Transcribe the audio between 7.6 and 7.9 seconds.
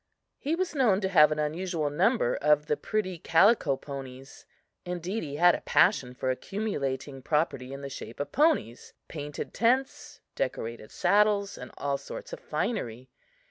in the